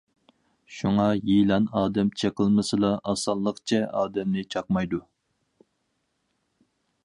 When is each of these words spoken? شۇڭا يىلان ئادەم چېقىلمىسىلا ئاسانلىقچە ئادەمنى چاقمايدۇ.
شۇڭا 0.77 1.03
يىلان 1.31 1.67
ئادەم 1.81 2.09
چېقىلمىسىلا 2.21 2.91
ئاسانلىقچە 3.11 3.83
ئادەمنى 4.01 4.47
چاقمايدۇ. 4.55 5.05